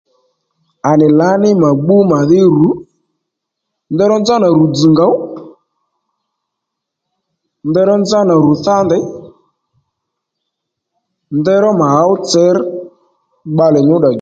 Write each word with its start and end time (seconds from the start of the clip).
À 0.89 0.91
nì 0.99 1.07
lǎní 1.19 1.49
mà 1.61 1.69
gbú 1.83 1.95
màdhí 2.11 2.41
ru 2.55 2.67
ndèyró 3.93 4.15
nzánà 4.23 4.47
rù 4.57 4.63
dzz̀ 4.73 4.89
ngǒ 4.93 5.09
ndèyró 7.69 7.95
nzánà 8.03 8.33
ru 8.43 8.51
thá 8.65 8.75
ndèy 8.87 9.03
ndèyró 11.39 11.69
mà 11.79 11.87
ɦów 12.07 12.17
tsěr 12.29 12.55
bbalè 13.53 13.79
nyú 13.87 13.95
dda 13.97 14.03
djò 14.09 14.09